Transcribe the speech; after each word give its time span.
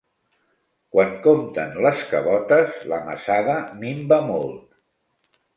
Quan 0.95 1.11
compten 1.27 1.77
les 1.87 2.01
cabotes, 2.13 2.81
la 2.95 3.01
mesada 3.11 3.59
minva 3.85 4.23
molt. 4.31 5.41